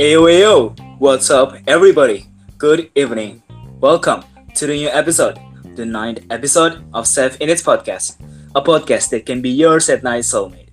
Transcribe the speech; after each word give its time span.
Ayo! 0.00 0.72
What's 0.96 1.28
up, 1.28 1.60
everybody? 1.68 2.24
Good 2.56 2.88
evening. 2.94 3.42
Welcome 3.84 4.24
to 4.54 4.66
the 4.66 4.72
new 4.72 4.88
episode, 4.88 5.36
the 5.76 5.84
ninth 5.84 6.24
episode 6.30 6.80
of 6.94 7.06
Safe 7.06 7.36
in 7.36 7.50
Its 7.50 7.60
podcast, 7.60 8.16
a 8.56 8.62
podcast 8.62 9.10
that 9.10 9.26
can 9.26 9.42
be 9.42 9.50
yours 9.50 9.90
at 9.90 10.02
night 10.02 10.24
soulmate. 10.24 10.72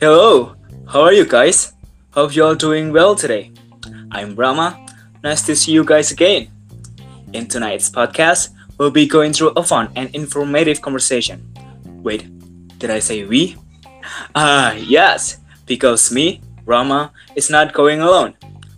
Hello, 0.00 0.56
how 0.88 1.02
are 1.02 1.12
you 1.12 1.28
guys? 1.28 1.74
Hope 2.16 2.34
you 2.34 2.48
all 2.48 2.54
doing 2.54 2.96
well 2.96 3.12
today. 3.14 3.52
I'm 4.10 4.34
Brahma. 4.34 4.72
Nice 5.22 5.44
to 5.44 5.54
see 5.54 5.72
you 5.72 5.84
guys 5.84 6.10
again. 6.10 6.48
In 7.34 7.44
tonight's 7.44 7.90
podcast, 7.90 8.56
we'll 8.78 8.88
be 8.88 9.04
going 9.04 9.34
through 9.34 9.52
a 9.52 9.62
fun 9.62 9.92
and 9.96 10.08
informative 10.16 10.80
conversation. 10.80 11.44
Wait, 12.00 12.24
did 12.78 12.88
I 12.88 13.00
say 13.00 13.28
we? 13.28 13.60
Ah, 14.34 14.72
yes, 14.80 15.44
because 15.66 16.10
me, 16.10 16.40
Rama, 16.64 17.12
is 17.34 17.50
not 17.50 17.72
going 17.72 18.00
alone. 18.00 18.34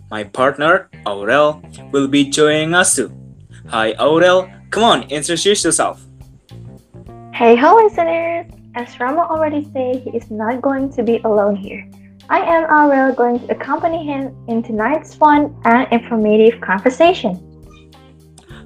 My 0.09 0.23
partner, 0.23 0.89
Aurel, 1.05 1.61
will 1.91 2.07
be 2.07 2.29
joining 2.29 2.73
us 2.73 2.95
too. 2.95 3.11
Hi, 3.67 3.93
Aurel. 3.93 4.49
Come 4.69 4.83
on, 4.83 5.03
introduce 5.09 5.63
yourself. 5.63 6.05
Hey 7.33 7.55
ho 7.55 7.75
listeners! 7.75 8.47
As 8.75 8.99
Rama 8.99 9.27
already 9.27 9.67
said, 9.73 10.03
he 10.03 10.11
is 10.11 10.31
not 10.31 10.61
going 10.61 10.91
to 10.93 11.03
be 11.03 11.19
alone 11.23 11.55
here. 11.55 11.83
I 12.29 12.39
am 12.39 12.63
Aurel 12.69 13.15
going 13.15 13.39
to 13.39 13.51
accompany 13.51 14.05
him 14.05 14.35
in 14.47 14.63
tonight's 14.63 15.13
fun 15.13 15.55
and 15.63 15.87
informative 15.91 16.61
conversation. 16.61 17.39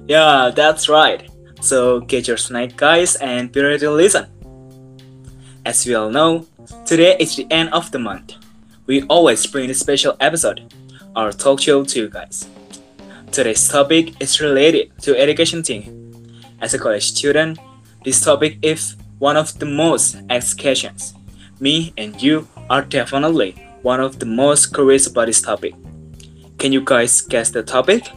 Yeah, 0.06 0.50
that's 0.54 0.88
right. 0.88 1.28
So 1.60 2.00
get 2.00 2.26
your 2.26 2.36
snack 2.36 2.76
guys 2.76 3.16
and 3.16 3.52
be 3.52 3.60
ready 3.60 3.78
to 3.80 3.90
listen. 3.90 4.26
As 5.64 5.84
we 5.86 5.94
all 5.94 6.10
know, 6.10 6.46
today 6.86 7.16
is 7.20 7.36
the 7.36 7.46
end 7.50 7.70
of 7.70 7.90
the 7.92 7.98
month 7.98 8.34
we 8.90 9.02
always 9.02 9.46
bring 9.46 9.70
a 9.70 9.74
special 9.74 10.16
episode, 10.18 10.74
our 11.14 11.30
talk 11.30 11.60
show 11.60 11.84
to 11.84 12.00
you 12.00 12.08
guys. 12.10 12.48
Today's 13.30 13.68
topic 13.68 14.20
is 14.20 14.40
related 14.40 14.90
to 15.02 15.16
education 15.16 15.62
thing. 15.62 16.42
As 16.60 16.74
a 16.74 16.78
college 16.80 17.06
student, 17.06 17.60
this 18.04 18.20
topic 18.20 18.58
is 18.62 18.96
one 19.20 19.36
of 19.36 19.56
the 19.60 19.64
most 19.64 20.16
asked 20.28 20.60
questions. 20.60 21.14
Me 21.60 21.94
and 21.96 22.20
you 22.20 22.48
are 22.68 22.82
definitely 22.82 23.52
one 23.82 24.00
of 24.00 24.18
the 24.18 24.26
most 24.26 24.74
curious 24.74 25.06
about 25.06 25.26
this 25.26 25.40
topic. 25.40 25.72
Can 26.58 26.72
you 26.72 26.82
guys 26.82 27.20
guess 27.20 27.48
the 27.52 27.62
topic? 27.62 28.10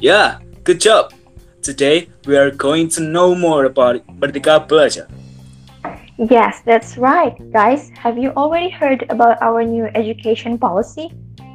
Yeah, 0.00 0.40
good 0.64 0.80
job! 0.80 1.14
Today 1.62 2.08
we 2.26 2.36
are 2.36 2.50
going 2.50 2.88
to 2.98 3.00
know 3.00 3.36
more 3.36 3.66
about 3.66 4.04
Merdeka 4.18 4.66
Belajar. 4.66 5.06
Yes, 6.18 6.62
that's 6.64 6.96
right, 6.96 7.36
guys. 7.52 7.90
Have 8.00 8.16
you 8.16 8.30
already 8.40 8.70
heard 8.70 9.04
about 9.10 9.36
our 9.42 9.62
new 9.62 9.84
education 9.94 10.56
policy? 10.56 11.12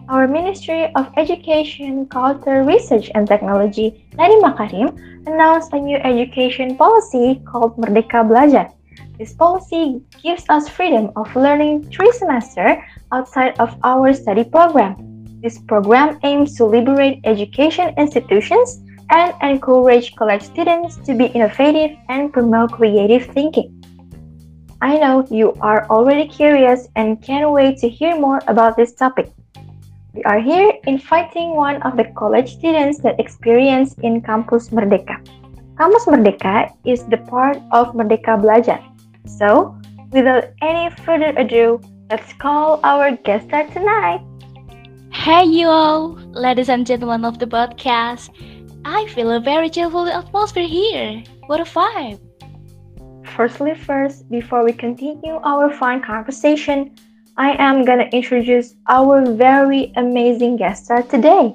Our 0.08 0.28
Ministry 0.28 0.86
of 0.94 1.09
Education, 1.18 2.06
Culture, 2.06 2.62
Research 2.62 3.09
and 3.16 3.28
Technology, 3.28 4.06
Nadiem 4.14 4.45
Makarim, 4.45 4.94
announced 5.26 5.73
a 5.73 5.80
new 5.80 5.98
education 5.98 6.78
policy 6.78 7.42
called 7.50 7.76
Merdeka 7.78 8.22
Belajar. 8.22 8.70
This 9.18 9.34
policy 9.34 10.00
gives 10.22 10.45
us 10.50 10.70
freedom 10.70 11.09
of 11.16 11.36
learning 11.36 11.90
three 11.90 12.12
semesters 12.12 12.78
outside 13.12 13.58
of 13.58 13.73
our 13.84 14.14
study 14.14 14.44
program. 14.44 14.94
This 15.42 15.58
program 15.58 16.20
aims 16.22 16.53
to 16.58 16.66
liberate 16.66 17.18
education 17.23 17.96
institutions 17.98 18.84
and 19.09 19.34
encourage 19.42 20.14
college 20.16 20.44
students 20.44 20.98
to 21.09 21.18
be 21.18 21.34
innovative 21.34 21.98
and 22.09 22.31
promote 22.31 22.73
creative 22.73 23.25
thinking. 23.34 23.81
I 24.82 24.98
know 24.98 25.28
you 25.30 25.54
are 25.62 25.86
already 25.94 26.28
curious 26.28 26.90
and 26.96 27.22
can't 27.22 27.52
wait 27.52 27.78
to 27.86 27.88
hear 27.88 28.20
more 28.20 28.42
about 28.48 28.76
this 28.76 28.94
topic. 28.94 29.30
We 30.16 30.24
are 30.24 30.40
here 30.40 30.74
inviting 30.88 31.56
one 31.56 31.84
of 31.84 31.98
the 31.98 32.06
college 32.18 32.58
students 32.58 32.97
that 33.06 33.20
experience 33.20 33.94
in 34.02 34.22
Campus 34.22 34.70
Merdeka. 34.70 35.22
Campus 35.78 36.06
Merdeka 36.06 36.74
is 36.84 37.06
the 37.06 37.18
part 37.30 37.58
of 37.72 37.94
Merdeka 37.94 38.41
Belajar. 38.41 38.81
So, 39.30 39.78
without 40.09 40.50
any 40.64 40.90
further 41.06 41.30
ado, 41.38 41.80
let's 42.09 42.34
call 42.34 42.80
our 42.84 43.12
guest 43.12 43.50
star 43.53 43.68
tonight. 43.68 44.25
Hey 45.14 45.46
you 45.46 45.68
all, 45.68 46.18
ladies 46.34 46.70
and 46.70 46.88
gentlemen 46.88 47.24
of 47.24 47.38
the 47.38 47.46
podcast. 47.46 48.34
I 48.84 49.06
feel 49.14 49.30
a 49.30 49.40
very 49.40 49.70
cheerful 49.70 50.08
atmosphere 50.08 50.66
here. 50.66 51.22
What 51.46 51.62
a 51.62 51.66
vibe! 51.70 52.31
Firstly, 53.36 53.75
first, 53.75 54.30
before 54.30 54.66
we 54.66 54.74
continue 54.74 55.40
our 55.44 55.72
fun 55.72 56.02
conversation, 56.02 56.92
I 57.38 57.56
am 57.58 57.86
gonna 57.86 58.09
introduce 58.12 58.75
our 58.88 59.24
very 59.25 59.94
amazing 59.96 60.58
guest 60.58 60.86
star 60.86 61.02
today. 61.03 61.53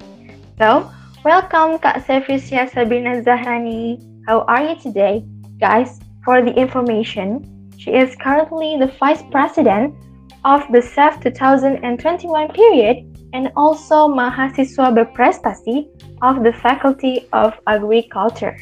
So, 0.57 0.89
welcome 1.23 1.77
Kak 1.77 2.03
Sevisia 2.05 2.67
Sabrina 2.67 3.21
Zahrani. 3.21 4.01
How 4.25 4.41
are 4.49 4.63
you 4.69 4.75
today? 4.75 5.23
Guys, 5.59 5.99
for 6.25 6.41
the 6.41 6.51
information, 6.57 7.45
she 7.77 7.91
is 7.91 8.15
currently 8.15 8.77
the 8.79 8.91
Vice 8.99 9.21
President 9.29 9.93
of 10.43 10.65
the 10.71 10.81
SEF 10.81 11.21
2021 11.21 12.49
period 12.57 13.05
and 13.33 13.51
also 13.55 14.09
Mahasiswa 14.09 14.97
Berprestasi 14.97 15.85
of 16.23 16.43
the 16.43 16.53
Faculty 16.53 17.29
of 17.33 17.53
Agriculture. 17.67 18.57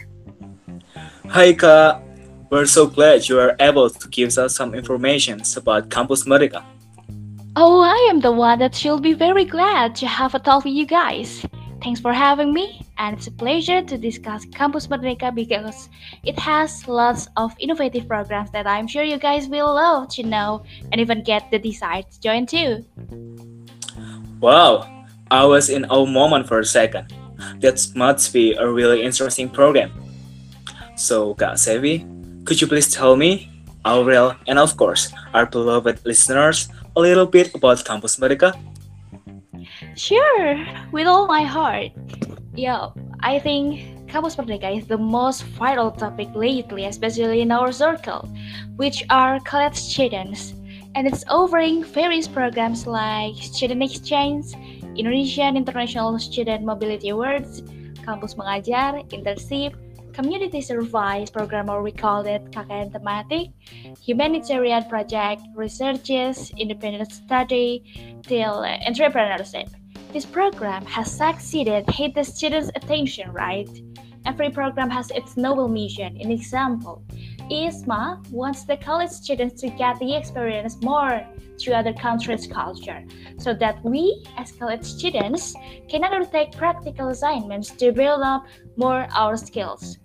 Hi 1.30 1.54
Kak, 1.54 2.05
we're 2.50 2.66
so 2.66 2.88
glad 2.88 3.28
you 3.28 3.40
are 3.40 3.56
able 3.60 3.90
to 3.90 4.08
give 4.10 4.38
us 4.38 4.56
some 4.56 4.76
information 4.76 5.42
about 5.56 5.90
Campus 5.90 6.26
Merdeka. 6.26 6.64
Oh, 7.56 7.82
I 7.82 8.08
am 8.10 8.20
the 8.20 8.32
one 8.32 8.60
that 8.60 8.76
should 8.76 9.02
be 9.02 9.14
very 9.14 9.46
glad 9.46 9.96
to 9.96 10.08
have 10.08 10.36
a 10.36 10.40
talk 10.40 10.66
with 10.66 10.74
you 10.74 10.86
guys. 10.86 11.46
Thanks 11.82 12.00
for 12.00 12.14
having 12.14 12.54
me, 12.54 12.82
and 12.98 13.18
it's 13.18 13.28
a 13.28 13.32
pleasure 13.32 13.82
to 13.82 13.98
discuss 13.98 14.46
Campus 14.46 14.88
Merdeka 14.88 15.34
because 15.34 15.90
it 16.24 16.38
has 16.40 16.88
lots 16.88 17.28
of 17.38 17.54
innovative 17.60 18.08
programs 18.08 18.52
that 18.52 18.68
I'm 18.68 18.88
sure 18.88 19.04
you 19.04 19.18
guys 19.18 19.48
will 19.48 19.74
love 19.74 20.10
to 20.16 20.24
know 20.24 20.64
and 20.92 21.00
even 21.00 21.24
get 21.24 21.50
the 21.52 21.60
desire 21.60 22.02
to 22.02 22.22
join 22.22 22.46
too. 22.46 22.84
Wow, 24.40 25.06
I 25.32 25.46
was 25.46 25.70
in 25.70 25.86
a 25.86 26.06
moment 26.06 26.48
for 26.48 26.60
a 26.60 26.66
second. 26.66 27.14
That 27.60 27.86
must 27.96 28.34
be 28.34 28.54
a 28.54 28.68
really 28.68 29.04
interesting 29.04 29.50
program. 29.50 29.92
So, 30.96 31.36
Kak 31.36 31.56
Sevi, 31.56 32.15
could 32.46 32.62
you 32.62 32.68
please 32.68 32.94
tell 32.94 33.16
me, 33.16 33.50
Aurel, 33.84 34.38
and 34.48 34.60
of 34.60 34.78
course, 34.78 35.12
our 35.34 35.46
beloved 35.46 36.06
listeners, 36.06 36.70
a 36.96 37.02
little 37.02 37.26
bit 37.26 37.54
about 37.56 37.84
Campus 37.84 38.18
Merdeka? 38.18 38.54
Sure, 39.96 40.64
with 40.92 41.08
all 41.08 41.26
my 41.26 41.42
heart. 41.42 41.92
Yeah, 42.54 42.90
I 43.22 43.40
think 43.40 44.08
Campus 44.08 44.36
Merdeka 44.36 44.78
is 44.78 44.86
the 44.88 44.98
most 44.98 45.44
vital 45.58 45.90
topic 45.92 46.30
lately, 46.36 46.86
especially 46.86 47.42
in 47.42 47.52
our 47.52 47.72
circle, 47.72 48.30
which 48.76 49.04
are 49.10 49.40
college 49.42 49.76
students. 49.76 50.54
And 50.94 51.08
it's 51.08 51.26
offering 51.28 51.84
various 51.84 52.28
programs 52.28 52.88
like 52.88 53.36
Student 53.42 53.84
Exchange, 53.84 54.54
Indonesian 54.96 55.58
International 55.58 56.18
Student 56.20 56.64
Mobility 56.64 57.10
Awards, 57.10 57.64
Campus 58.06 58.36
Mengajar, 58.36 59.04
Internship, 59.10 59.76
community 60.16 60.62
service 60.62 61.30
program 61.30 61.70
or 61.70 61.84
we 61.84 61.92
call 61.92 62.26
it 62.26 62.42
KKN 62.52 62.92
thematic, 62.94 63.50
humanitarian 64.02 64.86
project, 64.86 65.42
researches, 65.56 66.52
independent 66.58 67.12
study, 67.12 68.22
till 68.24 68.60
uh, 68.60 68.78
entrepreneurship. 68.88 69.70
This 70.14 70.26
program 70.26 70.86
has 70.86 71.12
succeeded 71.12 71.90
hit 71.90 72.16
the 72.16 72.24
students' 72.24 72.72
attention, 72.76 73.32
right? 73.32 73.70
Every 74.26 74.50
program 74.50 74.90
has 74.90 75.12
its 75.12 75.36
noble 75.36 75.68
mission. 75.68 76.18
An 76.22 76.32
example, 76.32 77.04
ISMA 77.52 78.26
wants 78.32 78.64
the 78.64 78.78
college 78.78 79.12
students 79.12 79.62
to 79.62 79.70
get 79.70 80.00
the 80.00 80.16
experience 80.16 80.82
more 80.82 81.22
to 81.60 81.72
other 81.74 81.94
countries' 81.94 82.48
culture, 82.48 83.04
so 83.38 83.54
that 83.54 83.84
we, 83.84 84.26
as 84.38 84.52
college 84.54 84.84
students, 84.84 85.54
can 85.90 86.04
undertake 86.04 86.52
practical 86.54 87.10
assignments 87.10 87.70
to 87.72 87.92
build 87.92 88.22
up 88.24 88.46
more 88.78 89.08
our 89.12 89.38
skills 89.38 90.00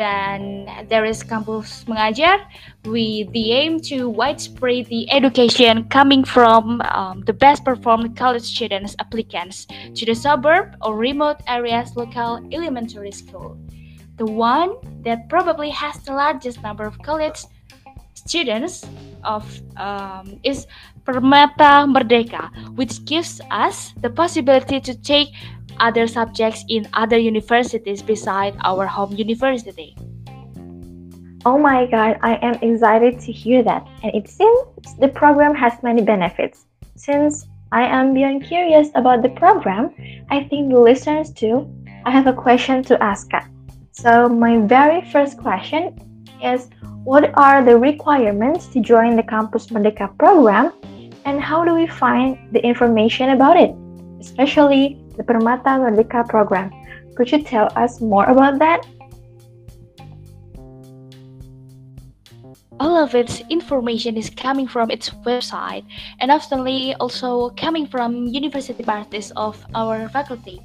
dan 0.00 0.64
there 0.88 1.04
is 1.04 1.20
Kampus 1.20 1.84
Mengajar 1.84 2.40
with 2.88 3.28
the 3.36 3.52
aim 3.52 3.76
to 3.92 4.08
widespread 4.08 4.88
the 4.88 5.04
education 5.12 5.84
coming 5.92 6.24
from 6.24 6.80
um, 6.88 7.20
the 7.28 7.36
best 7.36 7.68
performed 7.68 8.16
college 8.16 8.48
students 8.48 8.96
applicants 8.96 9.68
to 9.92 10.08
the 10.08 10.16
suburb 10.16 10.72
or 10.80 10.96
remote 10.96 11.44
areas 11.44 11.92
local 12.00 12.40
elementary 12.48 13.12
school. 13.12 13.60
The 14.16 14.24
one 14.24 14.80
that 15.04 15.28
probably 15.28 15.68
has 15.68 16.00
the 16.00 16.16
largest 16.16 16.64
number 16.64 16.88
of 16.88 16.96
college 17.04 17.44
students 18.16 18.88
of 19.24 19.44
um, 19.76 20.40
is 20.44 20.66
Permata 21.04 21.84
Merdeka, 21.88 22.48
which 22.76 23.04
gives 23.04 23.40
us 23.50 23.92
the 24.00 24.08
possibility 24.08 24.80
to 24.80 24.96
take 24.96 25.28
other 25.80 26.06
subjects 26.06 26.64
in 26.68 26.86
other 26.92 27.18
universities 27.18 28.02
beside 28.02 28.54
our 28.62 28.86
home 28.86 29.12
university. 29.16 29.96
Oh 31.46 31.58
my 31.58 31.86
god, 31.86 32.18
I 32.22 32.36
am 32.42 32.54
excited 32.60 33.18
to 33.20 33.32
hear 33.32 33.62
that. 33.62 33.88
And 34.02 34.14
it 34.14 34.28
seems 34.28 34.60
the 34.98 35.08
program 35.08 35.54
has 35.54 35.72
many 35.82 36.02
benefits 36.02 36.66
since 36.96 37.46
I 37.72 37.84
am 37.84 38.12
beyond 38.12 38.44
curious 38.44 38.90
about 38.94 39.22
the 39.22 39.30
program. 39.30 39.94
I 40.28 40.44
think 40.44 40.70
the 40.70 40.78
listeners 40.78 41.32
too. 41.32 41.66
I 42.04 42.10
have 42.10 42.26
a 42.26 42.32
question 42.32 42.82
to 42.84 43.02
ask. 43.02 43.30
So, 43.92 44.28
my 44.28 44.58
very 44.58 45.02
first 45.10 45.38
question 45.38 45.96
is 46.42 46.68
What 47.04 47.32
are 47.34 47.64
the 47.64 47.78
requirements 47.78 48.66
to 48.68 48.80
join 48.80 49.16
the 49.16 49.22
Campus 49.22 49.68
Merdeka 49.68 50.16
program, 50.18 50.72
and 51.24 51.40
how 51.40 51.64
do 51.64 51.74
we 51.74 51.86
find 51.86 52.36
the 52.52 52.60
information 52.60 53.30
about 53.30 53.56
it, 53.56 53.74
especially 54.20 54.99
the 55.16 55.24
Permata 55.24 55.78
Merdeka 55.78 56.28
program? 56.28 56.70
Could 57.16 57.30
you 57.32 57.42
tell 57.42 57.68
us 57.76 58.00
more 58.00 58.24
about 58.24 58.58
that? 58.58 58.86
all 62.80 62.96
of 62.96 63.14
its 63.14 63.42
information 63.50 64.16
is 64.16 64.30
coming 64.30 64.66
from 64.66 64.90
its 64.90 65.10
website 65.28 65.84
and 66.18 66.30
oftenly 66.30 66.96
also 66.98 67.50
coming 67.50 67.86
from 67.86 68.26
university 68.26 68.82
parties 68.82 69.30
of 69.36 69.62
our 69.74 70.08
faculty. 70.08 70.58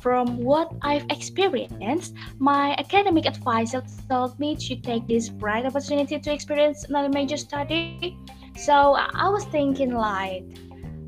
From 0.00 0.38
what 0.38 0.70
I've 0.82 1.06
experienced, 1.10 2.14
my 2.38 2.76
academic 2.78 3.26
advisor 3.26 3.82
told 4.08 4.38
me 4.38 4.54
to 4.54 4.76
take 4.76 5.08
this 5.08 5.28
bright 5.28 5.66
opportunity 5.66 6.20
to 6.20 6.32
experience 6.32 6.84
another 6.84 7.08
major 7.08 7.36
study. 7.36 8.16
So 8.54 8.94
I 8.94 9.28
was 9.28 9.44
thinking 9.46 9.92
like 9.92 10.44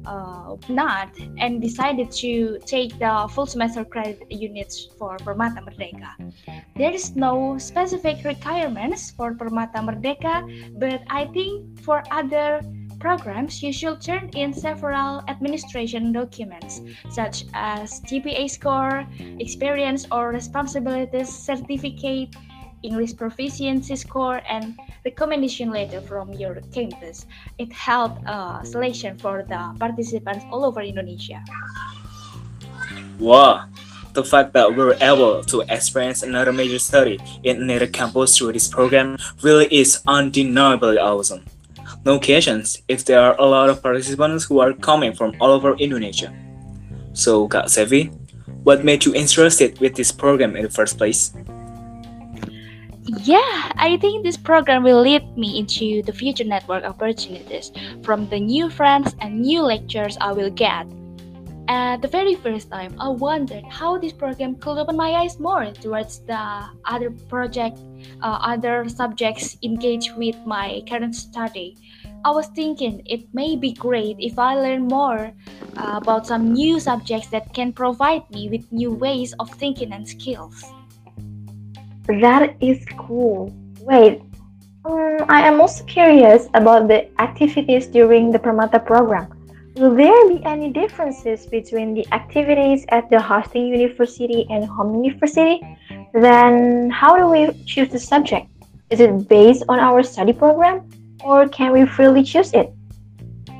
uh, 0.06 0.56
not 0.68 1.10
and 1.38 1.60
decided 1.60 2.10
to 2.10 2.58
take 2.66 2.98
the 2.98 3.28
full 3.32 3.46
semester 3.46 3.84
credit 3.84 4.22
units 4.30 4.88
for 4.98 5.16
Permata 5.18 5.60
Merdeka. 5.64 6.32
There 6.76 6.92
is 6.92 7.16
no 7.16 7.58
specific 7.58 8.24
requirements 8.24 9.10
for 9.10 9.34
Permata 9.34 9.80
Merdeka, 9.82 10.78
but 10.78 11.02
I 11.10 11.26
think 11.26 11.80
for 11.80 12.02
other 12.10 12.60
programs, 12.98 13.62
you 13.62 13.72
should 13.72 14.00
turn 14.00 14.28
in 14.34 14.52
several 14.52 15.22
administration 15.28 16.12
documents 16.12 16.80
such 17.10 17.44
as 17.54 18.00
GPA 18.02 18.50
score, 18.50 19.06
experience 19.38 20.06
or 20.10 20.30
responsibilities 20.30 21.28
certificate, 21.28 22.34
English 22.82 23.16
proficiency 23.16 23.96
score, 23.96 24.40
and 24.48 24.78
recommendation 25.04 25.70
letter 25.70 26.00
from 26.00 26.32
your 26.32 26.60
campus. 26.72 27.26
It 27.58 27.72
helped 27.72 28.24
uh, 28.26 28.62
selection 28.62 29.18
for 29.18 29.44
the 29.46 29.74
participants 29.78 30.44
all 30.50 30.64
over 30.64 30.80
Indonesia. 30.80 31.42
Wow, 33.18 33.66
the 34.12 34.24
fact 34.24 34.52
that 34.54 34.70
we 34.70 34.82
were 34.82 34.96
able 35.00 35.42
to 35.44 35.62
experience 35.68 36.22
another 36.22 36.52
major 36.52 36.78
study 36.78 37.18
in 37.42 37.62
another 37.62 37.86
campus 37.86 38.36
through 38.36 38.52
this 38.52 38.68
program 38.68 39.18
really 39.42 39.66
is 39.70 40.00
undeniably 40.06 40.98
awesome. 40.98 41.44
No 42.04 42.16
occasions 42.16 42.82
if 42.88 43.04
there 43.04 43.20
are 43.20 43.34
a 43.38 43.46
lot 43.46 43.70
of 43.70 43.82
participants 43.82 44.44
who 44.44 44.60
are 44.60 44.72
coming 44.72 45.12
from 45.12 45.34
all 45.40 45.50
over 45.50 45.74
Indonesia. 45.76 46.32
So, 47.12 47.48
Kak 47.48 47.66
Sevi, 47.66 48.14
what 48.62 48.84
made 48.84 49.04
you 49.04 49.14
interested 49.14 49.78
with 49.80 49.96
this 49.96 50.12
program 50.12 50.54
in 50.54 50.62
the 50.62 50.70
first 50.70 50.98
place? 50.98 51.34
Yeah, 53.08 53.72
I 53.76 53.96
think 53.96 54.22
this 54.22 54.36
program 54.36 54.82
will 54.82 55.00
lead 55.00 55.24
me 55.38 55.58
into 55.58 56.02
the 56.02 56.12
future 56.12 56.44
network 56.44 56.84
opportunities 56.84 57.72
from 58.02 58.28
the 58.28 58.38
new 58.38 58.68
friends 58.68 59.16
and 59.20 59.40
new 59.40 59.62
lectures 59.62 60.18
I 60.20 60.32
will 60.32 60.50
get. 60.50 60.86
At 61.68 62.02
the 62.02 62.08
very 62.08 62.34
first 62.34 62.70
time, 62.70 62.94
I 63.00 63.08
wondered 63.08 63.64
how 63.64 63.96
this 63.96 64.12
program 64.12 64.56
could 64.56 64.76
open 64.76 64.96
my 64.96 65.12
eyes 65.12 65.40
more 65.40 65.72
towards 65.72 66.20
the 66.20 66.68
other 66.84 67.08
project, 67.32 67.80
uh, 68.20 68.40
other 68.44 68.86
subjects 68.90 69.56
engaged 69.62 70.14
with 70.18 70.36
my 70.44 70.82
current 70.86 71.16
study. 71.16 71.78
I 72.26 72.30
was 72.30 72.48
thinking 72.48 73.00
it 73.06 73.32
may 73.32 73.56
be 73.56 73.72
great 73.72 74.16
if 74.18 74.38
I 74.38 74.54
learn 74.54 74.86
more 74.86 75.32
uh, 75.78 76.00
about 76.02 76.26
some 76.26 76.52
new 76.52 76.78
subjects 76.78 77.28
that 77.28 77.54
can 77.54 77.72
provide 77.72 78.28
me 78.30 78.50
with 78.50 78.70
new 78.70 78.92
ways 78.92 79.32
of 79.40 79.48
thinking 79.54 79.92
and 79.94 80.06
skills. 80.06 80.62
That 82.08 82.56
is 82.60 82.84
cool. 82.96 83.52
Wait, 83.80 84.22
um, 84.86 85.18
I 85.28 85.42
am 85.46 85.60
also 85.60 85.84
curious 85.84 86.48
about 86.54 86.88
the 86.88 87.06
activities 87.20 87.86
during 87.86 88.30
the 88.30 88.38
Permata 88.38 88.84
program. 88.84 89.28
Will 89.76 89.94
there 89.94 90.28
be 90.28 90.42
any 90.44 90.72
differences 90.72 91.46
between 91.46 91.92
the 91.92 92.06
activities 92.12 92.86
at 92.88 93.10
the 93.10 93.20
hosting 93.20 93.66
university 93.68 94.46
and 94.48 94.64
home 94.64 95.04
university? 95.04 95.60
Then, 96.14 96.88
how 96.88 97.16
do 97.16 97.26
we 97.28 97.52
choose 97.64 97.90
the 97.90 98.00
subject? 98.00 98.48
Is 98.88 99.00
it 99.00 99.28
based 99.28 99.64
on 99.68 99.78
our 99.78 100.02
study 100.02 100.32
program, 100.32 100.88
or 101.22 101.46
can 101.46 101.72
we 101.72 101.84
freely 101.84 102.24
choose 102.24 102.54
it? 102.54 102.72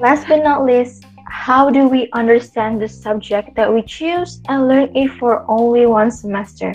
Last 0.01 0.27
but 0.27 0.43
not 0.43 0.65
least, 0.65 1.05
how 1.29 1.69
do 1.69 1.87
we 1.87 2.09
understand 2.15 2.81
the 2.81 2.89
subject 2.89 3.55
that 3.57 3.73
we 3.73 3.83
choose 3.83 4.41
and 4.49 4.67
learn 4.67 4.97
it 4.97 5.11
for 5.21 5.45
only 5.49 5.85
one 5.85 6.11
semester? 6.11 6.73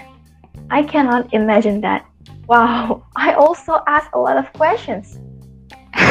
I 0.73 0.81
cannot 0.81 1.29
imagine 1.37 1.85
that. 1.85 2.01
Wow, 2.49 3.05
I 3.15 3.37
also 3.37 3.85
ask 3.85 4.09
a 4.15 4.17
lot 4.17 4.41
of 4.41 4.49
questions. 4.57 5.21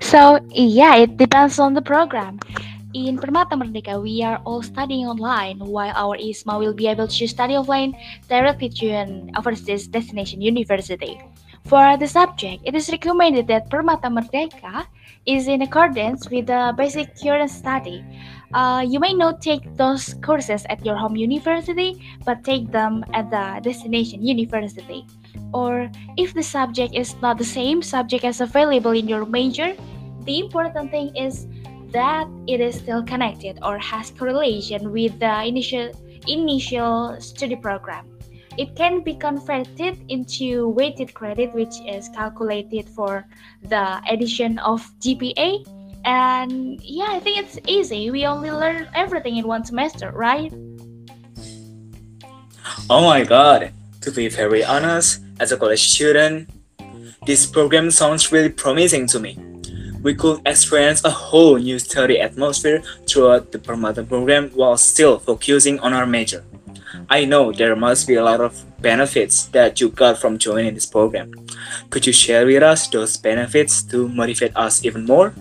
so, 0.00 0.42
yeah, 0.50 0.98
it 0.98 1.16
depends 1.16 1.62
on 1.62 1.72
the 1.72 1.80
program. 1.80 2.42
In 2.94 3.14
Permata 3.14 3.54
Merdeka, 3.54 4.02
we 4.02 4.26
are 4.26 4.42
all 4.42 4.58
studying 4.60 5.06
online, 5.06 5.62
while 5.62 5.94
our 5.94 6.18
ISMA 6.18 6.58
will 6.58 6.74
be 6.74 6.90
able 6.90 7.06
to 7.06 7.26
study 7.28 7.54
offline 7.54 7.94
directly 8.28 8.68
to 8.82 8.90
an 8.90 9.30
overseas 9.38 9.86
destination 9.86 10.42
university. 10.42 11.22
For 11.64 11.96
the 11.96 12.06
subject, 12.06 12.60
it 12.66 12.74
is 12.74 12.92
recommended 12.92 13.48
that 13.48 13.70
Permata 13.70 14.12
Merdeka 14.12 14.84
is 15.24 15.48
in 15.48 15.62
accordance 15.62 16.28
with 16.28 16.46
the 16.46 16.74
basic 16.76 17.16
current 17.16 17.50
study. 17.50 18.04
Uh, 18.52 18.84
you 18.86 19.00
may 19.00 19.14
not 19.14 19.40
take 19.40 19.64
those 19.76 20.12
courses 20.20 20.66
at 20.68 20.84
your 20.84 20.96
home 20.96 21.16
university, 21.16 22.04
but 22.26 22.44
take 22.44 22.70
them 22.70 23.02
at 23.14 23.30
the 23.30 23.64
destination 23.64 24.22
university. 24.22 25.06
Or 25.54 25.90
if 26.18 26.34
the 26.34 26.42
subject 26.42 26.94
is 26.94 27.16
not 27.22 27.38
the 27.38 27.48
same 27.48 27.80
subject 27.80 28.24
as 28.24 28.42
available 28.42 28.92
in 28.92 29.08
your 29.08 29.24
major, 29.24 29.72
the 30.28 30.40
important 30.40 30.90
thing 30.90 31.16
is 31.16 31.46
that 31.92 32.28
it 32.46 32.60
is 32.60 32.76
still 32.76 33.02
connected 33.02 33.58
or 33.62 33.78
has 33.78 34.10
correlation 34.10 34.92
with 34.92 35.18
the 35.18 35.44
initial 35.44 35.88
initial 36.28 37.16
study 37.20 37.56
program. 37.56 38.04
It 38.56 38.76
can 38.76 39.02
be 39.02 39.14
converted 39.14 39.98
into 40.08 40.68
weighted 40.68 41.14
credit, 41.14 41.52
which 41.54 41.74
is 41.86 42.08
calculated 42.10 42.88
for 42.88 43.26
the 43.62 44.00
addition 44.08 44.58
of 44.60 44.80
GPA 45.00 45.66
and 46.04 46.80
yeah, 46.82 47.08
I 47.08 47.20
think 47.20 47.38
it's 47.38 47.58
easy. 47.66 48.10
We 48.10 48.26
only 48.26 48.50
learn 48.50 48.88
everything 48.94 49.36
in 49.36 49.46
one 49.46 49.64
semester, 49.64 50.12
right? 50.12 50.52
Oh 52.90 53.04
my 53.04 53.24
god, 53.24 53.72
to 54.02 54.10
be 54.10 54.28
very 54.28 54.64
honest, 54.64 55.22
as 55.40 55.52
a 55.52 55.56
college 55.56 55.90
student, 55.90 56.50
this 57.26 57.46
program 57.46 57.90
sounds 57.90 58.30
really 58.30 58.50
promising 58.50 59.06
to 59.08 59.20
me. 59.20 59.38
We 60.02 60.14
could 60.14 60.42
experience 60.44 61.02
a 61.04 61.10
whole 61.10 61.56
new 61.56 61.78
study 61.78 62.20
atmosphere 62.20 62.82
throughout 63.08 63.52
the 63.52 63.58
Permata 63.58 64.06
program 64.06 64.50
while 64.50 64.76
still 64.76 65.18
focusing 65.18 65.80
on 65.80 65.94
our 65.94 66.04
major. 66.04 66.44
I 67.08 67.24
know 67.24 67.52
there 67.52 67.76
must 67.76 68.06
be 68.06 68.14
a 68.14 68.24
lot 68.24 68.40
of 68.40 68.64
benefits 68.80 69.46
that 69.46 69.80
you 69.80 69.88
got 69.88 70.18
from 70.18 70.38
joining 70.38 70.74
this 70.74 70.86
program. 70.86 71.32
Could 71.90 72.06
you 72.06 72.12
share 72.12 72.46
with 72.46 72.62
us 72.62 72.88
those 72.88 73.16
benefits 73.16 73.82
to 73.84 74.08
motivate 74.08 74.56
us 74.56 74.84
even 74.84 75.04
more? 75.04 75.34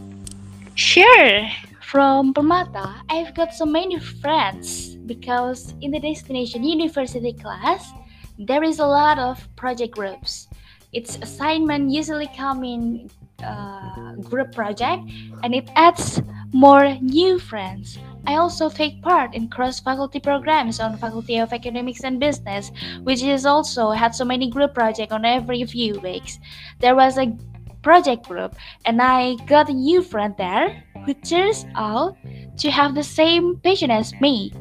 Sure. 0.76 1.48
From 1.82 2.34
Permata, 2.34 3.02
I've 3.10 3.36
got 3.36 3.54
so 3.54 3.66
many 3.66 4.00
friends 4.00 4.96
because 5.06 5.74
in 5.82 5.92
the 5.92 6.00
destination 6.00 6.64
university 6.64 7.34
class, 7.34 7.92
there 8.40 8.64
is 8.64 8.80
a 8.80 8.86
lot 8.86 9.20
of 9.20 9.38
project 9.56 9.94
groups. 9.94 10.48
Its 10.92 11.18
assignment 11.22 11.92
usually 11.92 12.30
come 12.36 12.64
in 12.64 13.10
uh, 13.44 14.16
group 14.24 14.54
project 14.54 15.04
and 15.44 15.54
it 15.54 15.70
adds 15.76 16.22
more 16.52 16.96
new 17.02 17.38
friends. 17.38 17.98
I 18.26 18.36
also 18.36 18.70
take 18.70 19.02
part 19.02 19.36
in 19.36 19.50
cross-faculty 19.50 20.20
programs 20.20 20.80
on 20.80 20.98
Faculty 20.98 21.38
of 21.38 21.52
Economics 21.52 22.04
and 22.04 22.20
Business, 22.20 22.72
which 23.04 23.22
is 23.22 23.46
also 23.46 23.92
had 23.92 24.16
so 24.16 24.24
many 24.26 24.50
group 24.50 24.74
projects 24.74 25.12
on 25.12 25.26
every 25.26 25.64
few 25.66 26.00
weeks. 26.00 26.40
There 26.80 26.96
was 26.96 27.18
a 27.18 27.36
project 27.82 28.28
group, 28.28 28.56
and 28.86 29.02
I 29.02 29.36
got 29.46 29.70
a 29.70 29.74
new 29.74 30.02
friend 30.02 30.34
there 30.38 30.84
who 31.06 31.14
turns 31.14 31.66
out 31.76 32.16
to 32.58 32.72
have 32.72 32.96
the 32.96 33.04
same 33.04 33.60
passion 33.60 33.92
as 33.92 34.14
me. 34.22 34.52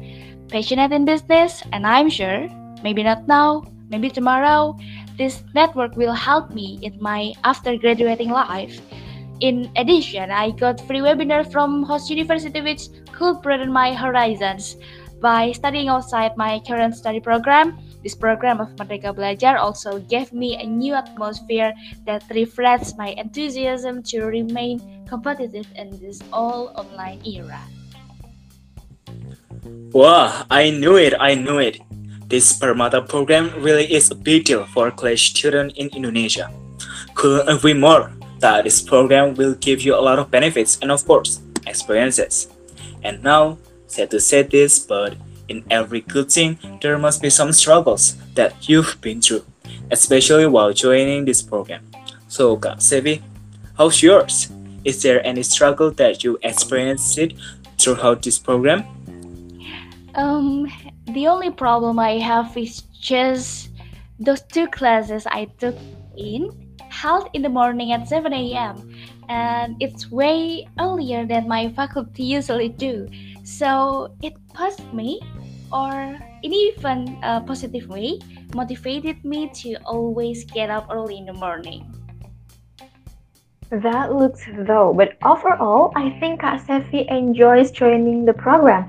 Passionate 0.49 0.91
in 0.91 1.05
business, 1.05 1.63
and 1.71 1.87
I'm 1.87 2.09
sure, 2.09 2.49
maybe 2.83 3.01
not 3.01 3.27
now, 3.27 3.63
maybe 3.89 4.09
tomorrow, 4.09 4.77
this 5.17 5.41
network 5.55 5.95
will 5.95 6.13
help 6.13 6.51
me 6.51 6.79
in 6.81 6.99
my 6.99 7.33
after 7.43 7.77
graduating 7.77 8.29
life. 8.29 8.81
In 9.39 9.71
addition, 9.75 10.31
I 10.31 10.51
got 10.51 10.79
free 10.85 10.99
webinar 10.99 11.49
from 11.51 11.83
Host 11.83 12.09
University 12.09 12.61
which 12.61 12.89
could 13.11 13.41
broaden 13.41 13.71
my 13.71 13.93
horizons. 13.93 14.77
By 15.23 15.53
studying 15.53 15.87
outside 15.87 16.35
my 16.35 16.59
current 16.67 16.95
study 16.95 17.19
program, 17.19 17.79
this 18.03 18.13
program 18.13 18.59
of 18.59 18.75
Merdeka 18.75 19.15
Belajar 19.15 19.55
also 19.55 19.99
gave 20.11 20.33
me 20.33 20.59
a 20.59 20.67
new 20.67 20.93
atmosphere 20.93 21.73
that 22.05 22.27
reflects 22.29 22.97
my 22.97 23.15
enthusiasm 23.15 24.03
to 24.11 24.27
remain 24.27 24.83
competitive 25.07 25.67
in 25.79 25.95
this 26.03 26.19
all 26.35 26.75
online 26.75 27.23
era. 27.23 27.63
Wow, 29.95 30.43
I 30.51 30.71
knew 30.71 30.97
it, 30.99 31.15
I 31.19 31.35
knew 31.35 31.57
it. 31.59 31.79
This 32.27 32.51
Permata 32.59 33.07
program 33.07 33.51
really 33.63 33.87
is 33.87 34.11
a 34.11 34.15
big 34.15 34.43
deal 34.43 34.67
for 34.75 34.91
college 34.91 35.31
students 35.31 35.75
in 35.79 35.87
Indonesia. 35.95 36.51
Couldn't 37.15 37.47
agree 37.47 37.77
more 37.77 38.11
that 38.43 38.65
this 38.65 38.81
program 38.81 39.33
will 39.35 39.55
give 39.55 39.79
you 39.81 39.95
a 39.95 40.03
lot 40.03 40.19
of 40.19 40.29
benefits 40.29 40.77
and 40.81 40.91
of 40.91 41.05
course, 41.07 41.39
experiences. 41.65 42.51
And 43.01 43.23
now, 43.23 43.57
sad 43.87 44.11
to 44.11 44.19
say 44.19 44.43
this, 44.43 44.79
but 44.79 45.15
in 45.47 45.63
every 45.71 46.01
good 46.01 46.29
thing, 46.29 46.59
there 46.81 46.97
must 46.97 47.21
be 47.21 47.29
some 47.29 47.53
struggles 47.53 48.17
that 48.35 48.67
you've 48.67 48.99
been 48.99 49.21
through, 49.21 49.45
especially 49.91 50.45
while 50.45 50.73
joining 50.73 51.23
this 51.23 51.41
program. 51.41 51.87
So, 52.27 52.57
Kak 52.57 52.79
Sevi, 52.79 53.21
how's 53.77 54.03
yours? 54.03 54.51
Is 54.83 55.01
there 55.01 55.25
any 55.25 55.43
struggle 55.43 55.91
that 55.91 56.23
you 56.25 56.37
experienced 56.43 57.17
throughout 57.79 58.23
this 58.23 58.37
program? 58.37 58.83
Um, 60.15 60.67
the 61.07 61.27
only 61.27 61.49
problem 61.49 61.97
I 61.97 62.19
have 62.19 62.57
is 62.57 62.81
just 62.99 63.69
those 64.19 64.41
two 64.41 64.67
classes 64.67 65.25
I 65.27 65.45
took 65.59 65.77
in 66.17 66.62
held 67.03 67.27
in 67.35 67.41
the 67.43 67.51
morning 67.51 67.91
at 67.91 68.07
7 68.07 68.31
a.m. 68.31 68.79
and 69.27 69.75
it's 69.83 70.07
way 70.07 70.63
earlier 70.79 71.27
than 71.27 71.51
my 71.51 71.67
faculty 71.75 72.23
usually 72.23 72.69
do. 72.69 73.11
So 73.43 74.15
it 74.23 74.39
pushed 74.55 74.87
me, 74.95 75.19
or 75.67 76.15
in 76.47 76.51
even 76.55 77.19
a 77.19 77.43
positive 77.43 77.91
way, 77.91 78.23
motivated 78.55 79.19
me 79.25 79.51
to 79.67 79.75
always 79.83 80.47
get 80.47 80.71
up 80.71 80.87
early 80.87 81.19
in 81.19 81.25
the 81.27 81.35
morning. 81.35 81.83
That 83.67 84.15
looks 84.15 84.47
though, 84.63 84.95
but 84.95 85.19
overall, 85.27 85.91
I 85.99 86.15
think 86.23 86.39
Kak 86.39 86.63
Sevi 86.63 87.03
enjoys 87.11 87.71
joining 87.71 88.23
the 88.23 88.33
program 88.33 88.87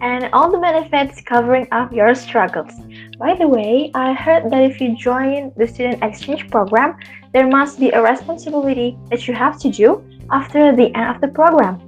and 0.00 0.28
all 0.32 0.50
the 0.50 0.58
benefits 0.58 1.20
covering 1.22 1.66
up 1.72 1.92
your 1.92 2.14
struggles. 2.14 2.72
By 3.18 3.34
the 3.34 3.48
way, 3.48 3.90
I 3.94 4.12
heard 4.12 4.50
that 4.50 4.62
if 4.62 4.80
you 4.80 4.96
join 4.96 5.52
the 5.56 5.66
student 5.66 6.02
exchange 6.02 6.50
program, 6.50 6.96
there 7.32 7.46
must 7.46 7.78
be 7.80 7.90
a 7.90 8.02
responsibility 8.02 8.98
that 9.10 9.26
you 9.28 9.34
have 9.34 9.58
to 9.60 9.70
do 9.70 10.04
after 10.30 10.74
the 10.74 10.94
end 10.96 11.14
of 11.14 11.20
the 11.20 11.28
program. 11.28 11.80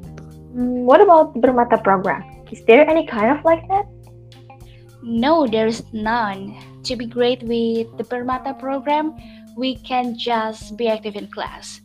Mm, 0.54 0.84
What 0.88 1.00
about 1.00 1.34
the 1.34 1.40
Permata 1.40 1.82
program? 1.82 2.22
Is 2.50 2.64
there 2.64 2.88
any 2.88 3.06
kind 3.06 3.36
of 3.36 3.44
like 3.44 3.66
that? 3.68 3.86
No, 5.02 5.46
there's 5.46 5.82
none. 5.92 6.56
To 6.84 6.96
be 6.96 7.06
great 7.06 7.42
with 7.42 7.96
the 7.98 8.04
Permata 8.04 8.58
program, 8.58 9.14
we 9.56 9.76
can 9.76 10.16
just 10.16 10.76
be 10.76 10.88
active 10.88 11.16
in 11.16 11.28
class. 11.28 11.81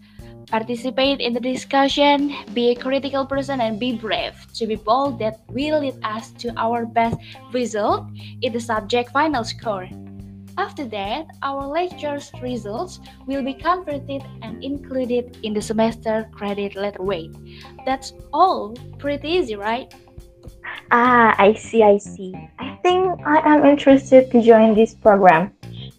Participate 0.47 1.19
in 1.19 1.33
the 1.33 1.39
discussion, 1.43 2.33
be 2.53 2.71
a 2.71 2.75
critical 2.75 3.25
person, 3.25 3.59
and 3.59 3.79
be 3.79 3.97
brave 3.97 4.33
to 4.55 4.65
be 4.65 4.75
bold 4.75 5.19
that 5.19 5.41
will 5.49 5.81
lead 5.81 5.99
us 6.03 6.31
to 6.39 6.53
our 6.55 6.85
best 6.85 7.17
result 7.51 8.07
in 8.41 8.53
the 8.53 8.59
subject 8.59 9.11
final 9.11 9.43
score. 9.43 9.89
After 10.57 10.85
that, 10.85 11.27
our 11.43 11.67
lectures 11.67 12.31
results 12.41 12.99
will 13.27 13.43
be 13.43 13.53
converted 13.53 14.23
and 14.41 14.63
included 14.63 15.37
in 15.43 15.53
the 15.53 15.61
semester 15.61 16.27
credit 16.31 16.75
letter 16.75 17.03
weight. 17.03 17.35
That's 17.85 18.13
all. 18.33 18.73
Pretty 18.97 19.27
easy, 19.27 19.55
right? 19.55 19.93
Ah, 20.89 21.35
I 21.37 21.53
see, 21.53 21.83
I 21.83 21.97
see. 21.97 22.33
I 22.57 22.79
think 22.81 23.19
I 23.25 23.43
am 23.43 23.65
interested 23.65 24.31
to 24.31 24.41
join 24.41 24.73
this 24.73 24.95
program. 24.95 25.51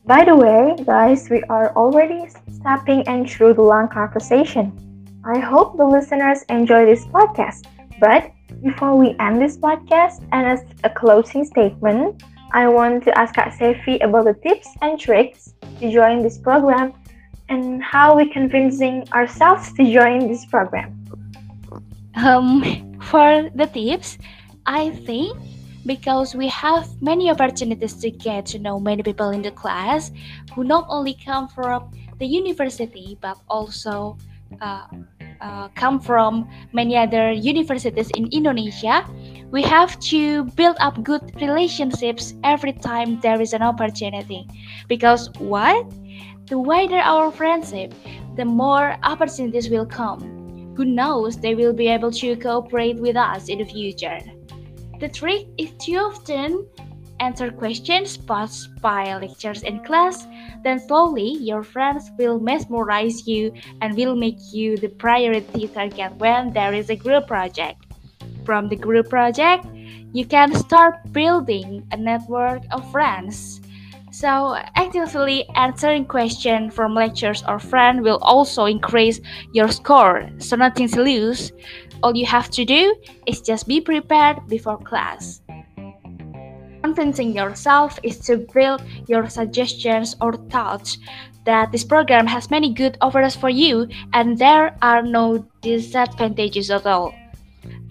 By 0.06 0.24
the 0.24 0.34
way, 0.34 0.74
guys, 0.84 1.28
we 1.28 1.42
are 1.52 1.70
already 1.76 2.26
stepping 2.68 3.02
and 3.08 3.24
through 3.24 3.54
the 3.54 3.62
long 3.62 3.88
conversation. 3.88 4.76
I 5.24 5.38
hope 5.38 5.78
the 5.78 5.84
listeners 5.84 6.42
enjoy 6.50 6.84
this 6.84 7.06
podcast. 7.06 7.64
But 7.98 8.30
before 8.62 8.94
we 8.94 9.16
end 9.18 9.40
this 9.40 9.56
podcast, 9.56 10.20
and 10.32 10.46
as 10.46 10.60
a 10.84 10.90
closing 10.90 11.44
statement, 11.46 12.22
I 12.52 12.68
want 12.68 13.04
to 13.04 13.18
ask 13.18 13.34
Kak 13.34 13.56
Sevi 13.56 14.04
about 14.04 14.26
the 14.26 14.34
tips 14.34 14.68
and 14.82 15.00
tricks 15.00 15.54
to 15.80 15.90
join 15.90 16.22
this 16.22 16.36
program 16.36 16.92
and 17.48 17.82
how 17.82 18.16
we 18.16 18.28
convincing 18.28 19.08
ourselves 19.12 19.72
to 19.74 19.90
join 19.90 20.28
this 20.28 20.44
program. 20.44 20.92
Um, 22.16 22.62
for 23.00 23.48
the 23.54 23.66
tips, 23.66 24.18
I 24.66 24.90
think 25.08 25.36
because 25.86 26.34
we 26.34 26.48
have 26.48 26.84
many 27.00 27.30
opportunities 27.30 27.94
to 27.94 28.10
get 28.10 28.44
to 28.52 28.58
know 28.58 28.78
many 28.78 29.02
people 29.02 29.30
in 29.30 29.40
the 29.40 29.52
class 29.52 30.12
who 30.52 30.64
not 30.64 30.84
only 30.90 31.16
come 31.24 31.48
from 31.48 31.90
the 32.18 32.26
university 32.26 33.16
but 33.20 33.38
also 33.48 34.16
uh, 34.60 34.86
uh, 35.40 35.68
come 35.74 36.00
from 36.00 36.48
many 36.72 36.96
other 36.96 37.30
universities 37.30 38.10
in 38.16 38.26
Indonesia, 38.32 39.06
we 39.50 39.62
have 39.62 39.98
to 40.00 40.44
build 40.56 40.76
up 40.80 41.02
good 41.02 41.22
relationships 41.40 42.34
every 42.44 42.72
time 42.72 43.20
there 43.20 43.40
is 43.40 43.52
an 43.52 43.62
opportunity. 43.62 44.46
Because 44.88 45.30
what? 45.38 45.86
The 46.46 46.58
wider 46.58 46.98
our 46.98 47.30
friendship, 47.30 47.94
the 48.36 48.44
more 48.44 48.96
opportunities 49.02 49.68
will 49.70 49.86
come. 49.86 50.74
Who 50.76 50.84
knows, 50.84 51.36
they 51.36 51.54
will 51.54 51.72
be 51.72 51.88
able 51.88 52.10
to 52.12 52.36
cooperate 52.36 52.96
with 52.96 53.16
us 53.16 53.48
in 53.48 53.58
the 53.58 53.64
future. 53.64 54.18
The 55.00 55.08
trick 55.08 55.46
is 55.58 55.72
to 55.86 55.94
often 55.96 56.66
answer 57.20 57.50
questions 57.50 58.16
posed 58.16 58.80
by 58.80 59.16
lectures 59.16 59.62
in 59.62 59.84
class, 59.84 60.26
then 60.62 60.78
slowly 60.78 61.36
your 61.40 61.62
friends 61.62 62.10
will 62.18 62.40
mesmerize 62.40 63.26
you 63.26 63.52
and 63.80 63.96
will 63.96 64.16
make 64.16 64.38
you 64.52 64.76
the 64.76 64.88
priority 64.88 65.68
target 65.68 66.14
when 66.16 66.52
there 66.52 66.74
is 66.74 66.90
a 66.90 66.96
group 66.96 67.26
project. 67.26 67.84
From 68.44 68.68
the 68.68 68.76
group 68.76 69.10
project, 69.10 69.66
you 70.12 70.24
can 70.24 70.54
start 70.54 71.12
building 71.12 71.86
a 71.92 71.96
network 71.96 72.62
of 72.70 72.90
friends. 72.90 73.60
So, 74.10 74.56
actively 74.74 75.46
answering 75.54 76.06
questions 76.06 76.74
from 76.74 76.94
lectures 76.94 77.44
or 77.46 77.58
friends 77.58 78.00
will 78.02 78.18
also 78.22 78.64
increase 78.64 79.20
your 79.52 79.68
score. 79.68 80.30
So, 80.38 80.56
nothing 80.56 80.88
to 80.88 81.02
lose. 81.02 81.52
All 82.02 82.16
you 82.16 82.26
have 82.26 82.50
to 82.50 82.64
do 82.64 82.96
is 83.26 83.42
just 83.42 83.68
be 83.68 83.80
prepared 83.80 84.46
before 84.48 84.78
class. 84.78 85.42
Convincing 86.82 87.34
yourself 87.34 87.98
is 88.02 88.18
to 88.20 88.46
build 88.52 88.82
your 89.08 89.28
suggestions 89.28 90.16
or 90.20 90.34
thoughts 90.48 90.98
that 91.44 91.72
this 91.72 91.84
program 91.84 92.26
has 92.26 92.50
many 92.50 92.72
good 92.72 92.98
offers 93.00 93.34
for 93.34 93.48
you 93.48 93.88
and 94.12 94.38
there 94.38 94.76
are 94.82 95.02
no 95.02 95.44
disadvantages 95.62 96.70
at 96.70 96.86
all. 96.86 97.14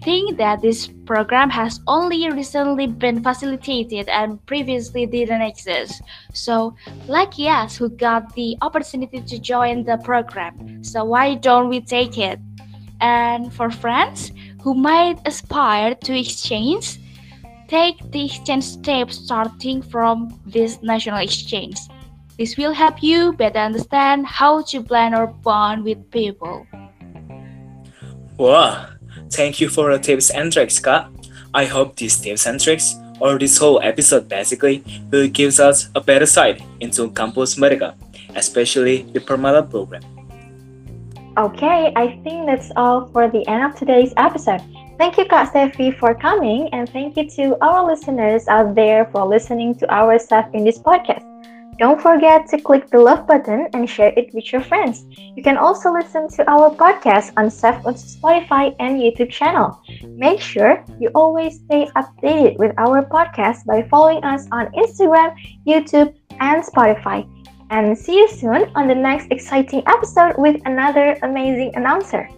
Think 0.02 0.38
that 0.38 0.62
this 0.62 0.86
program 1.06 1.50
has 1.50 1.80
only 1.88 2.30
recently 2.30 2.86
been 2.86 3.22
facilitated 3.22 4.08
and 4.08 4.38
previously 4.46 5.06
didn't 5.06 5.42
exist. 5.42 6.00
So, 6.32 6.74
lucky 7.08 7.48
us 7.48 7.76
who 7.76 7.88
got 7.90 8.32
the 8.34 8.56
opportunity 8.62 9.20
to 9.20 9.38
join 9.40 9.84
the 9.84 9.98
program. 9.98 10.84
So, 10.84 11.04
why 11.04 11.34
don't 11.34 11.68
we 11.68 11.80
take 11.80 12.16
it? 12.16 12.38
And 13.00 13.52
for 13.52 13.70
friends 13.70 14.30
who 14.62 14.74
might 14.74 15.18
aspire 15.26 15.96
to 15.96 16.18
exchange, 16.18 16.98
take 17.68 18.00
the 18.10 18.24
exchange 18.24 18.64
step 18.64 19.12
starting 19.12 19.82
from 19.82 20.40
this 20.46 20.82
national 20.82 21.18
exchange. 21.18 21.76
This 22.38 22.56
will 22.56 22.72
help 22.72 23.02
you 23.02 23.32
better 23.32 23.58
understand 23.58 24.26
how 24.26 24.62
to 24.72 24.82
plan 24.82 25.14
or 25.14 25.26
bond 25.26 25.84
with 25.84 26.10
people. 26.10 26.66
Wow, 28.36 28.88
thank 29.30 29.60
you 29.60 29.68
for 29.68 29.92
the 29.92 29.98
tips 29.98 30.30
and 30.30 30.52
tricks, 30.52 30.78
Kak. 30.78 31.10
I 31.52 31.64
hope 31.64 31.96
these 31.96 32.18
tips 32.18 32.46
and 32.46 32.60
tricks, 32.60 32.94
or 33.20 33.38
this 33.38 33.58
whole 33.58 33.80
episode 33.82 34.28
basically, 34.28 34.84
will 35.10 35.28
give 35.28 35.58
us 35.60 35.90
a 35.94 36.00
better 36.00 36.26
sight 36.26 36.62
into 36.80 37.10
Campus 37.10 37.56
Merdeka, 37.56 37.94
especially 38.36 39.02
the 39.12 39.20
Permata 39.20 39.68
program. 39.68 40.02
Okay, 41.36 41.92
I 41.96 42.18
think 42.22 42.46
that's 42.46 42.70
all 42.76 43.06
for 43.08 43.28
the 43.28 43.46
end 43.48 43.64
of 43.64 43.74
today's 43.78 44.12
episode. 44.16 44.62
Thank 44.98 45.16
you, 45.16 45.26
Kak 45.26 45.52
Sevi, 45.52 45.96
for 45.96 46.12
coming, 46.12 46.68
and 46.74 46.90
thank 46.90 47.16
you 47.16 47.30
to 47.38 47.56
our 47.62 47.86
listeners 47.86 48.48
out 48.48 48.74
there 48.74 49.06
for 49.12 49.24
listening 49.24 49.76
to 49.76 49.86
our 49.94 50.18
stuff 50.18 50.50
in 50.52 50.64
this 50.64 50.80
podcast. 50.80 51.22
Don't 51.78 52.02
forget 52.02 52.48
to 52.48 52.60
click 52.60 52.90
the 52.90 52.98
love 52.98 53.24
button 53.24 53.68
and 53.72 53.88
share 53.88 54.12
it 54.16 54.34
with 54.34 54.52
your 54.52 54.60
friends. 54.60 55.06
You 55.36 55.44
can 55.44 55.56
also 55.56 55.92
listen 55.92 56.26
to 56.30 56.50
our 56.50 56.74
podcast 56.74 57.30
on 57.36 57.48
Seth 57.48 57.86
on 57.86 57.94
Spotify 57.94 58.74
and 58.80 58.98
YouTube 58.98 59.30
channel. 59.30 59.78
Make 60.02 60.40
sure 60.40 60.84
you 60.98 61.10
always 61.14 61.60
stay 61.60 61.86
updated 61.94 62.58
with 62.58 62.74
our 62.76 63.06
podcast 63.06 63.66
by 63.66 63.86
following 63.86 64.24
us 64.24 64.48
on 64.50 64.66
Instagram, 64.72 65.30
YouTube, 65.64 66.12
and 66.40 66.64
Spotify. 66.64 67.22
And 67.70 67.96
see 67.96 68.18
you 68.18 68.26
soon 68.26 68.66
on 68.74 68.88
the 68.88 68.96
next 68.96 69.30
exciting 69.30 69.84
episode 69.86 70.34
with 70.38 70.60
another 70.66 71.16
amazing 71.22 71.76
announcer. 71.76 72.28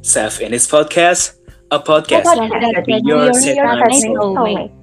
Seth 0.00 0.40
in 0.40 0.52
his 0.52 0.66
podcast, 0.66 1.39
a 1.70 1.78
podcast 1.78 2.24
Podcast 2.24 2.50
that 2.60 2.72
will 2.76 2.82
be 2.84 3.00
your 3.04 3.24
your 3.24 3.34
set 3.34 3.56
set 3.56 3.64
night 3.64 3.88
night 3.88 4.02
soul. 4.02 4.34
soulmate. 4.36 4.79